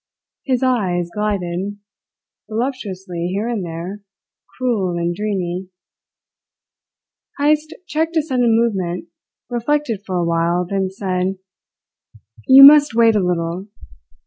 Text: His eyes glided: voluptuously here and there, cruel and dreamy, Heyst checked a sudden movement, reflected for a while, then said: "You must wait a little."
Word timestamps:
His 0.45 0.63
eyes 0.63 1.11
glided: 1.13 1.77
voluptuously 2.49 3.27
here 3.31 3.47
and 3.47 3.63
there, 3.63 4.01
cruel 4.57 4.97
and 4.97 5.13
dreamy, 5.15 5.69
Heyst 7.37 7.75
checked 7.85 8.17
a 8.17 8.23
sudden 8.23 8.57
movement, 8.57 9.09
reflected 9.47 10.01
for 10.03 10.15
a 10.15 10.25
while, 10.25 10.65
then 10.67 10.89
said: 10.89 11.37
"You 12.47 12.63
must 12.63 12.95
wait 12.95 13.15
a 13.15 13.19
little." 13.19 13.67